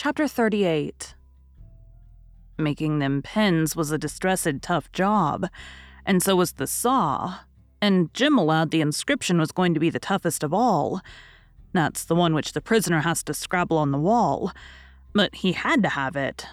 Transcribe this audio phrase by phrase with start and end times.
[0.00, 1.16] Chapter 38
[2.56, 5.48] Making them pens was a distressed, tough job,
[6.06, 7.40] and so was the saw.
[7.82, 11.00] And Jim allowed the inscription was going to be the toughest of all.
[11.72, 14.52] That's the one which the prisoner has to scrabble on the wall.
[15.14, 16.46] But he had to have it.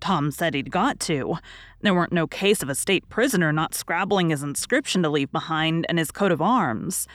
[0.00, 1.36] Tom said he'd got to.
[1.82, 5.86] There weren't no case of a state prisoner not scrabbling his inscription to leave behind
[5.88, 7.06] and his coat of arms.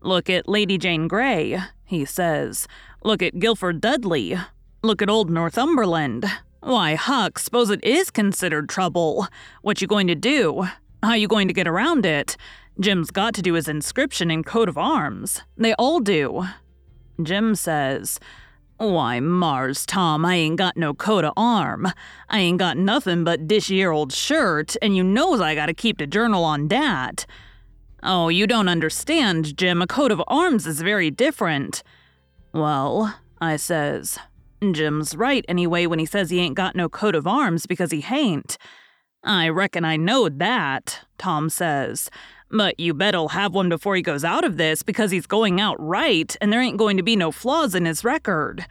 [0.00, 2.66] Look at Lady Jane Grey, he says.
[3.04, 4.38] Look at Guilford Dudley.
[4.82, 6.24] Look at old Northumberland.
[6.60, 9.26] Why, Huck, suppose it is considered trouble.
[9.62, 10.68] What you going to do?
[11.02, 12.36] How you going to get around it?
[12.78, 15.42] Jim's got to do his inscription and coat of arms.
[15.56, 16.44] They all do.
[17.20, 18.20] Jim says,
[18.76, 21.88] Why, Mars, Tom, I ain't got no coat of arm.
[22.28, 25.98] I ain't got nothin' but dish year old shirt, and you knows I gotta keep
[25.98, 27.26] the journal on dat.
[28.04, 29.82] Oh, you don't understand, Jim.
[29.82, 31.82] A coat of arms is very different.
[32.52, 34.20] Well, I says,
[34.72, 38.00] Jim's right anyway when he says he ain't got no coat of arms because he
[38.00, 38.58] hain't.
[39.24, 42.10] I reckon I knowed that, Tom says.
[42.50, 45.60] But you bet he'll have one before he goes out of this because he's going
[45.60, 48.66] out right and there ain't going to be no flaws in his record.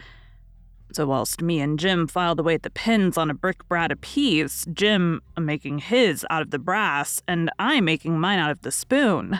[0.94, 4.66] So, whilst me and Jim filed away at the pins on a brick brat apiece,
[4.72, 9.40] Jim making his out of the brass and I making mine out of the spoon,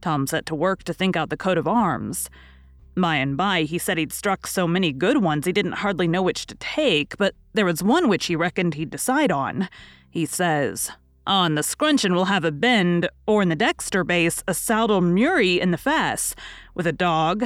[0.00, 2.30] Tom set to work to think out the coat of arms.
[2.96, 6.22] By and by, he said he'd struck so many good ones he didn't hardly know
[6.22, 9.68] which to take, but there was one which he reckoned he'd decide on.
[10.08, 10.90] He says,
[11.26, 15.60] On the scutcheon we'll have a bend, or in the dexter base, a saltire murrey
[15.60, 16.34] in the fess,
[16.74, 17.44] with a dog,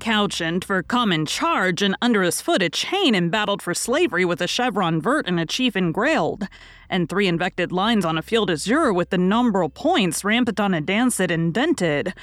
[0.00, 4.46] couchant for common charge, and under his foot a chain embattled for slavery with a
[4.46, 6.46] chevron vert and a chief engrailed,
[6.88, 10.80] and three invected lines on a field azure with the nombril points rampant on a
[10.80, 12.14] dancette indented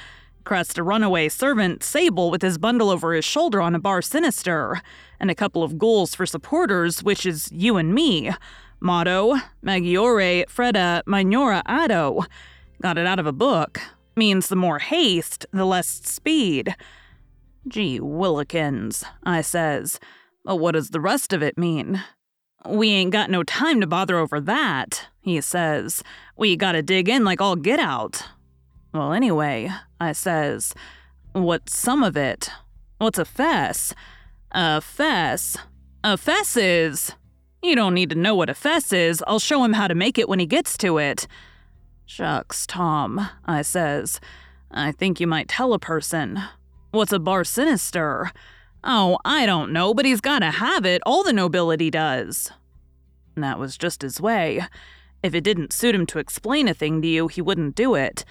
[0.44, 4.80] crest a runaway servant, Sable, with his bundle over his shoulder on a bar sinister,
[5.18, 8.30] and a couple of gules for supporters, which is you and me.
[8.80, 12.24] Motto, Maggiore Fretta Minore Otto.
[12.82, 13.80] Got it out of a book.
[14.16, 16.74] Means the more haste, the less speed.
[17.68, 20.00] Gee willikins, I says.
[20.44, 22.02] But what does the rest of it mean?
[22.66, 26.02] We ain't got no time to bother over that, he says.
[26.36, 28.22] We gotta dig in like all get out.
[28.92, 29.70] Well, anyway,
[30.00, 30.74] I says,
[31.32, 32.50] what's some of it?
[32.98, 33.94] What's a fess?
[34.52, 35.56] A fess?
[36.02, 37.14] A fess is.
[37.62, 39.22] You don't need to know what a fess is.
[39.26, 41.26] I'll show him how to make it when he gets to it.
[42.06, 44.18] Shucks, Tom, I says.
[44.70, 46.40] I think you might tell a person.
[46.90, 48.32] What's a bar sinister?
[48.82, 51.02] Oh, I don't know, but he's gotta have it.
[51.06, 52.50] All the nobility does.
[53.36, 54.62] that was just his way.
[55.22, 58.24] If it didn't suit him to explain a thing to you, he wouldn't do it.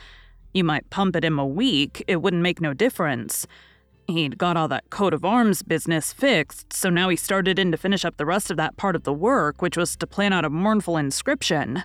[0.54, 3.46] You might pump at him a week, it wouldn't make no difference.
[4.08, 7.78] He'd got all that coat of arms business fixed, so now he started in to
[7.78, 10.46] finish up the rest of that part of the work, which was to plan out
[10.46, 11.84] a mournful inscription.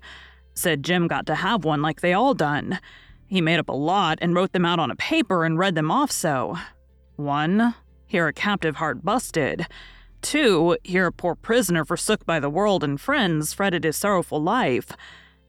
[0.54, 2.80] Said Jim got to have one like they all done.
[3.26, 5.90] He made up a lot and wrote them out on a paper and read them
[5.90, 6.56] off so.
[7.16, 7.74] One,
[8.06, 9.66] here a captive heart busted.
[10.22, 14.92] Two, here a poor prisoner forsook by the world and friends fretted his sorrowful life.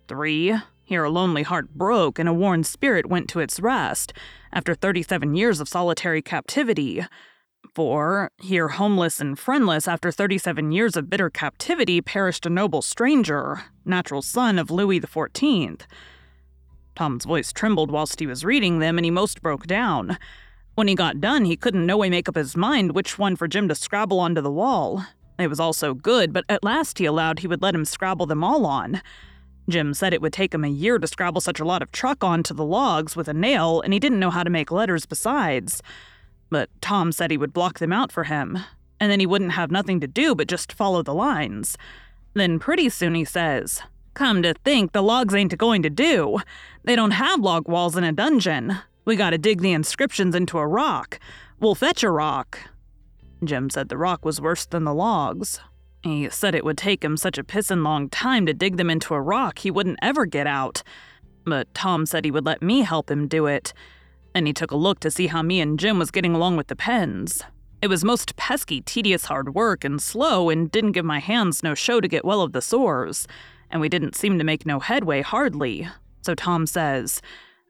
[0.10, 0.54] Three,
[0.86, 4.14] here, a lonely heart broke and a worn spirit went to its rest
[4.54, 7.04] after 37 years of solitary captivity.
[7.74, 13.64] For here, homeless and friendless after 37 years of bitter captivity, perished a noble stranger,
[13.84, 15.82] natural son of Louis XIV.
[16.96, 20.18] Tom's voice trembled whilst he was reading them, and he most broke down.
[20.76, 23.48] When he got done, he couldn't no way make up his mind which one for
[23.48, 25.06] Jim to scrabble onto the wall.
[25.38, 28.26] It was all so good, but at last he allowed he would let him scrabble
[28.26, 29.02] them all on.
[29.68, 32.24] Jim said it would take him a year to scrabble such a lot of truck
[32.24, 35.82] onto the logs with a nail, and he didn't know how to make letters besides.
[36.50, 38.60] But Tom said he would block them out for him,
[39.00, 41.78] and then he wouldn't have nothing to do but just follow the lines.
[42.34, 43.82] Then pretty soon he says,
[44.14, 46.40] Come to think, the logs ain't a going to do.
[46.84, 48.78] They don't have log walls in a dungeon.
[49.04, 51.20] We gotta dig the inscriptions into a rock.
[51.60, 52.60] We'll fetch a rock.
[53.44, 55.60] Jim said the rock was worse than the logs.
[56.06, 59.16] He said it would take him such a pissin' long time to dig them into
[59.16, 60.84] a rock he wouldn't ever get out.
[61.46, 63.74] But Tom said he would let me help him do it.
[64.36, 66.68] And he took a look to see how me and Jim was getting along with
[66.68, 67.42] the pens.
[67.82, 71.74] It was most pesky, tedious hard work and slow, and didn't give my hands no
[71.74, 73.28] show to get well of the sores.
[73.72, 75.88] And we didn't seem to make no headway hardly.
[76.22, 77.20] So Tom says,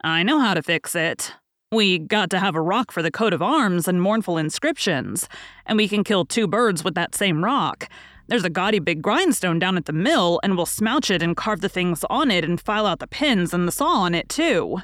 [0.04, 1.32] I know how to fix it.
[1.72, 5.30] We got to have a rock for the coat of arms and mournful inscriptions,
[5.66, 7.88] and we can kill two birds with that same rock.
[8.28, 11.62] There's a gaudy big grindstone down at the mill, and we'll smouch it and carve
[11.62, 14.80] the things on it and file out the pins and the saw on it, too.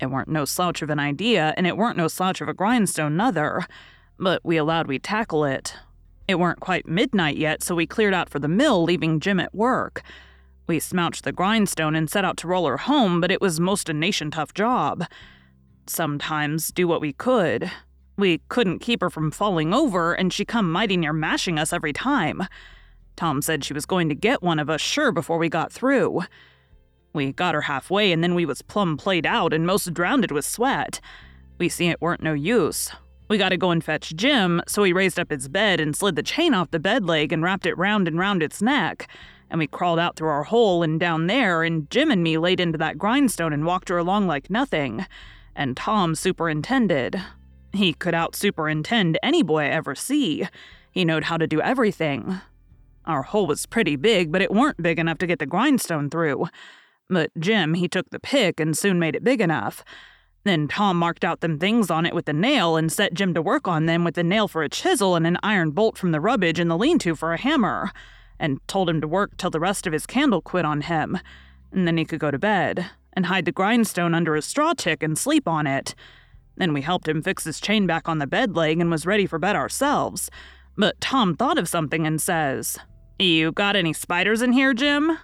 [0.00, 3.16] It weren't no slouch of an idea, and it weren't no slouch of a grindstone,
[3.16, 3.66] nother.
[4.18, 5.76] But we allowed we'd tackle it.
[6.26, 9.54] It weren't quite midnight yet, so we cleared out for the mill, leaving Jim at
[9.54, 10.02] work.
[10.66, 13.88] We smouched the grindstone and set out to roll her home, but it was most
[13.88, 15.04] a nation tough job.
[15.86, 17.70] Sometimes do what we could,
[18.22, 21.92] we couldn't keep her from falling over, and she come mighty near mashing us every
[21.92, 22.44] time.
[23.16, 26.22] Tom said she was going to get one of us sure before we got through.
[27.12, 30.44] We got her halfway, and then we was plumb played out and most drowned with
[30.44, 31.00] sweat.
[31.58, 32.92] We see it weren't no use.
[33.26, 36.14] We got to go and fetch Jim, so he raised up his bed and slid
[36.14, 39.08] the chain off the bed leg and wrapped it round and round its neck.
[39.50, 42.60] And we crawled out through our hole and down there, and Jim and me laid
[42.60, 45.06] into that grindstone and walked her along like nothing.
[45.56, 47.20] And Tom superintended.
[47.72, 50.46] He could out superintend any boy I ever see.
[50.90, 52.40] He knowed how to do everything.
[53.04, 56.46] Our hole was pretty big, but it weren't big enough to get the grindstone through.
[57.08, 59.84] But Jim, he took the pick and soon made it big enough.
[60.44, 63.42] Then Tom marked out them things on it with the nail and set Jim to
[63.42, 66.20] work on them with the nail for a chisel and an iron bolt from the
[66.20, 67.92] rubbage in the lean to for a hammer,
[68.40, 71.18] and told him to work till the rest of his candle quit on him,
[71.70, 75.02] and then he could go to bed and hide the grindstone under a straw tick
[75.02, 75.94] and sleep on it.
[76.56, 79.26] Then we helped him fix his chain back on the bed leg and was ready
[79.26, 80.30] for bed ourselves.
[80.76, 82.78] But Tom thought of something and says,
[83.18, 85.18] You got any spiders in here, Jim?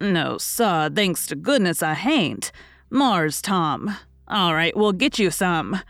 [0.00, 2.50] No, sir, thanks to goodness I hain't.
[2.90, 3.96] Mars, Tom.
[4.28, 5.80] All right, we'll get you some.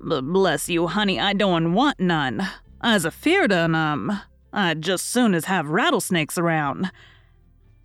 [0.00, 2.46] But bless you, honey, I don't want none.
[2.80, 4.12] I's afeard on 'em.
[4.52, 6.90] I'd just soon as have rattlesnakes around.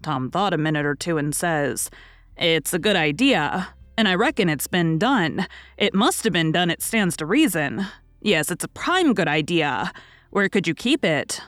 [0.04, 1.90] Tom thought a minute or two and says,
[2.38, 5.46] It's a good idea and I reckon it's been done.
[5.78, 7.86] It must have been done, it stands to reason.
[8.22, 9.92] Yes, it's a prime good idea.
[10.30, 11.42] Where could you keep it?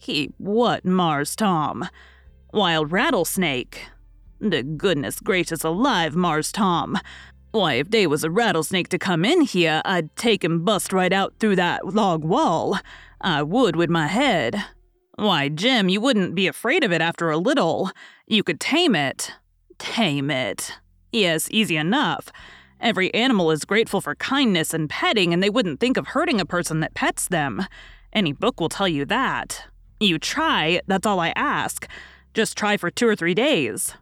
[0.00, 1.88] Keep what, Mars Tom?
[2.52, 3.86] Wild rattlesnake.
[4.40, 6.98] The goodness gracious alive, Mars Tom.
[7.52, 11.12] Why, if they was a rattlesnake to come in here, I'd take and bust right
[11.12, 12.76] out through that log wall.
[13.20, 14.60] I would with my head.
[15.14, 17.92] Why, Jim, you wouldn't be afraid of it after a little.
[18.26, 19.30] You could tame it.
[19.78, 20.72] Tame it.
[21.14, 22.32] Yes, easy enough.
[22.80, 26.44] Every animal is grateful for kindness and petting, and they wouldn't think of hurting a
[26.44, 27.66] person that pets them.
[28.12, 29.64] Any book will tell you that.
[30.00, 31.86] You try, that's all I ask.
[32.34, 33.94] Just try for two or three days.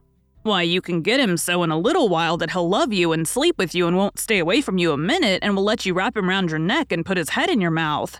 [0.42, 3.28] Why, you can get him so in a little while that he'll love you and
[3.28, 5.92] sleep with you and won't stay away from you a minute and will let you
[5.92, 8.18] wrap him round your neck and put his head in your mouth.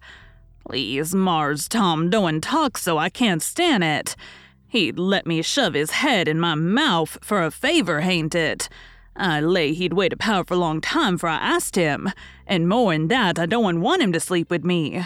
[0.69, 4.17] Please, Mars Tom, don't talk so I can't stand it.
[4.73, 8.71] He'd let me shove his head in my mouth for a favor, hain't it?
[9.15, 12.11] I lay he'd wait a powerful long time for I asked him,
[12.47, 15.05] and more'n that, I don't want him to sleep with me.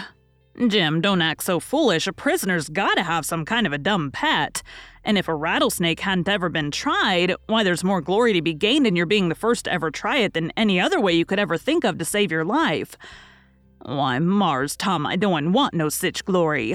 [0.69, 2.07] Jim, don't act so foolish.
[2.07, 4.63] A prisoner's gotta have some kind of a dumb pet.
[5.03, 8.87] And if a rattlesnake hadn't ever been tried, why, there's more glory to be gained
[8.87, 11.39] in your being the first to ever try it than any other way you could
[11.39, 12.95] ever think of to save your life.
[13.81, 16.73] Why, Mars, Tom, I don't want no sich glory.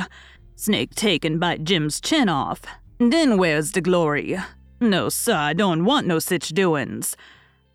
[0.57, 2.61] Snake take and bite Jim's chin off.
[3.11, 4.39] Then where's the glory?
[4.81, 7.17] No, sir, I don't want no sich doin's.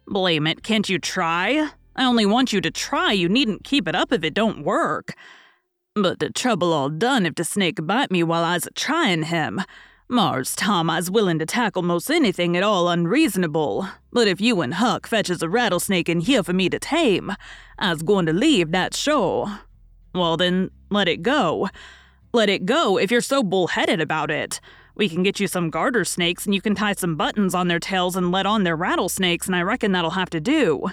[0.07, 1.69] Blame it, can't you try?
[1.97, 5.15] I only want you to try, you needn't keep it up if it don't work.
[5.95, 9.61] But the trouble all done if the snake bite me while I's a tryin' him.
[10.07, 13.89] Mars Tom, I's willin' to tackle most anything at all unreasonable.
[14.13, 17.33] But if you and Huck fetches a rattlesnake in here for me to tame,
[17.77, 19.59] I's goin' to leave, that sure.
[20.15, 21.67] Well, then, let it go.
[22.31, 24.61] Let it go if you're so bullheaded about it.
[24.97, 27.79] We can get you some garter snakes and you can tie some buttons on their
[27.79, 30.87] tails and let on their rattlesnakes, and I reckon that'll have to do.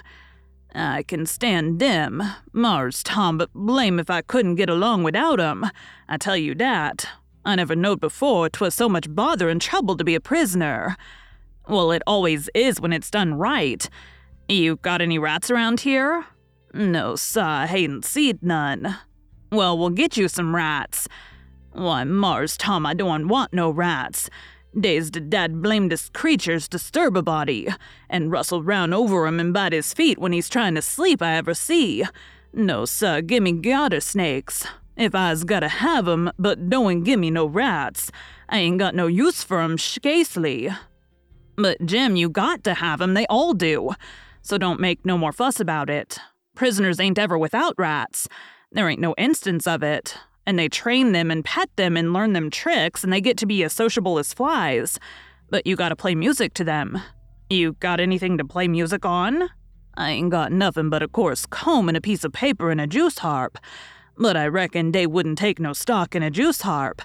[0.75, 2.21] I can stand them,
[2.53, 5.65] Mars Tom, but blame if I couldn't get along without 'em.
[6.07, 7.09] I tell you that.
[7.43, 10.97] I never knowed before 'twas so much bother and trouble to be a prisoner.
[11.67, 13.89] Well, it always is when it's done right.
[14.47, 16.25] You got any rats around here?
[16.73, 18.97] No, sir, I hain't seed none.
[19.51, 21.07] Well, we'll get you some rats.
[21.75, 24.29] Why, Mars Tom, I don't want no rats.
[24.79, 27.67] Dey's de dad blamedest creatures disturb a body,
[28.09, 31.35] and rustle round over him and bite his feet when he's trying to sleep I
[31.35, 32.05] ever see.
[32.53, 34.65] No, sir, gimme garter snakes.
[34.95, 38.09] If I's gotta have 'em, but don't gimme no rats.
[38.47, 40.73] I ain't got no use for 'em, scasely.
[41.57, 43.91] But Jim, you got to have 'em, they all do.
[44.41, 46.19] So don't make no more fuss about it.
[46.55, 48.29] Prisoners ain't ever without rats.
[48.71, 50.17] There ain't no instance of it.
[50.45, 53.45] And they train them and pet them and learn them tricks, and they get to
[53.45, 54.99] be as sociable as flies.
[55.49, 57.01] But you gotta play music to them.
[57.49, 59.49] You got anything to play music on?
[59.97, 62.87] I ain't got nothing but a coarse comb and a piece of paper and a
[62.87, 63.57] Jew's harp.
[64.17, 67.01] But I reckon they wouldn't take no stock in a Jew's harp.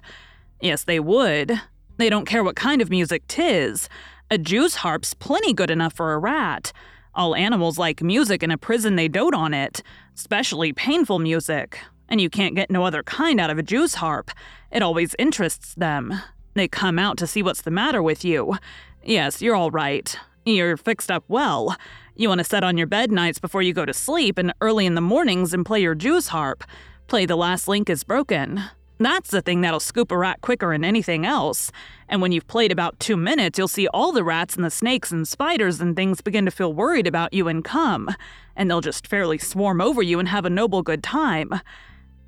[0.61, 1.61] Yes, they would.
[1.97, 3.89] They don't care what kind of music 'tis.
[4.31, 6.73] A Jew's harp's plenty good enough for a rat.
[7.15, 9.83] All animals like music in a prison they dote on it,
[10.17, 11.81] especially painful music.
[12.11, 14.31] And you can't get no other kind out of a Jew's harp.
[14.71, 16.21] It always interests them.
[16.55, 18.57] They come out to see what's the matter with you.
[19.03, 20.15] Yes, you're all right.
[20.45, 21.77] You're fixed up well.
[22.17, 24.85] You want to sit on your bed nights before you go to sleep and early
[24.85, 26.65] in the mornings and play your Jew's harp.
[27.07, 28.63] Play The Last Link is Broken.
[28.99, 31.73] That's the thing that'll scoop a rat quicker than anything else.
[32.09, 35.11] And when you've played about two minutes, you'll see all the rats and the snakes
[35.11, 38.11] and spiders and things begin to feel worried about you and come.
[38.55, 41.61] And they'll just fairly swarm over you and have a noble good time.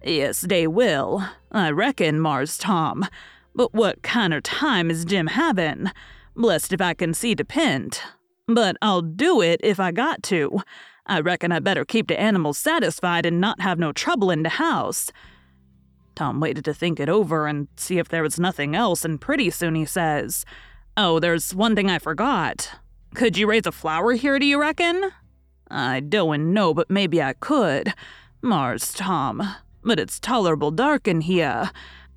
[0.04, 1.24] Yes, they will.
[1.50, 3.06] I reckon, Mars Tom.
[3.54, 5.90] But what kind of time is Jim having?
[6.34, 8.02] Blessed if I can see to pint.
[8.48, 10.62] But I'll do it if I got to.
[11.06, 14.48] I reckon I better keep the animals satisfied and not have no trouble in the
[14.48, 15.10] house.
[16.14, 19.50] Tom waited to think it over and see if there was nothing else, and pretty
[19.50, 20.44] soon he says,
[20.96, 22.70] Oh, there's one thing I forgot.
[23.14, 25.10] Could you raise a flower here, do you reckon?
[25.70, 27.94] I don't know, but maybe I could.
[28.42, 29.42] Mars, Tom.
[29.84, 31.70] But it's tolerable dark in here.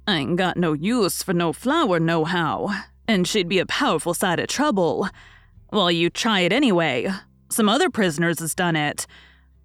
[0.07, 2.69] I ain't got no use for no flower nohow,
[3.07, 5.10] and she'd be a powerful sight of trouble.
[5.72, 7.10] Well, you try it anyway.
[7.50, 9.07] Some other prisoners has done it.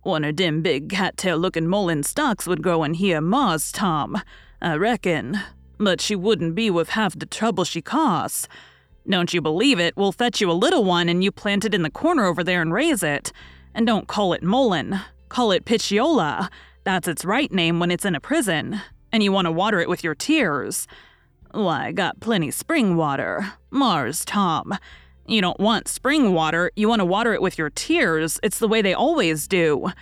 [0.03, 4.23] One of dem big cattail looking mullein stalks would grow in here, Mars, Tom.
[4.63, 5.39] I reckon.
[5.79, 8.49] But she wouldn't be with half the trouble she costs.
[9.09, 9.97] Don't you believe it?
[9.97, 12.63] We'll fetch you a little one and you plant it in the corner over there
[12.63, 13.33] and raise it.
[13.75, 15.01] And don't call it mullein.
[15.29, 16.49] Call it Picciola.
[16.91, 18.81] That's its right name when it's in a prison.
[19.13, 20.89] And you want to water it with your tears.
[21.53, 23.53] Why, I got plenty spring water.
[23.71, 24.77] Mars, Tom.
[25.25, 28.41] You don't want spring water, you want to water it with your tears.
[28.43, 29.93] It's the way they always do.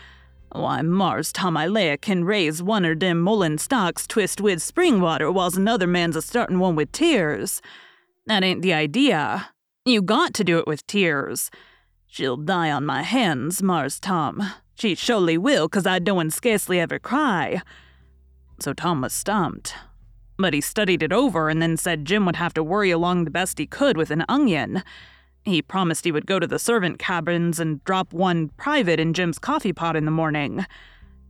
[0.50, 5.30] Why, Mars Tom Ilea can raise one er dem mullein stalks twist with spring water
[5.30, 7.60] whiles another man's a startin' one with tears.
[8.24, 9.50] That ain't the idea.
[9.84, 11.50] You got to do it with tears.
[12.06, 14.42] She'll die on my hands, Mars Tom.
[14.78, 17.62] She surely will, 'cause I don't scarcely ever cry.
[18.60, 19.74] So Tom was stumped.
[20.36, 23.30] But he studied it over and then said Jim would have to worry along the
[23.30, 24.84] best he could with an onion.
[25.42, 29.40] He promised he would go to the servant cabins and drop one private in Jim's
[29.40, 30.64] coffee pot in the morning.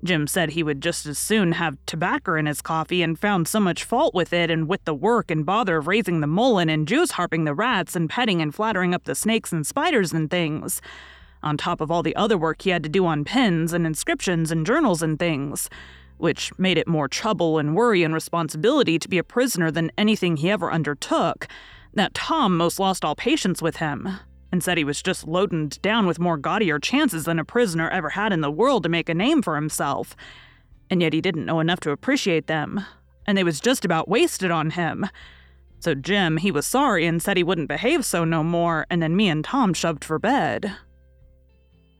[0.04, 3.60] Jim said he would just as soon have tobacco in his coffee and found so
[3.60, 6.86] much fault with it and with the work and bother of raising the mullein and
[6.86, 10.82] Jew's harping the rats and petting and flattering up the snakes and spiders and things.
[11.42, 14.50] On top of all the other work he had to do on pens and inscriptions
[14.50, 15.70] and journals and things,
[16.16, 20.36] which made it more trouble and worry and responsibility to be a prisoner than anything
[20.36, 21.46] he ever undertook
[21.94, 24.08] that Tom most lost all patience with him
[24.50, 28.10] and said he was just loaded down with more gaudier chances than a prisoner ever
[28.10, 30.16] had in the world to make a name for himself.
[30.90, 32.84] And yet he didn't know enough to appreciate them,
[33.26, 35.06] and they was just about wasted on him.
[35.80, 39.14] So Jim, he was sorry and said he wouldn't behave so no more, and then
[39.14, 40.74] me and Tom shoved for bed.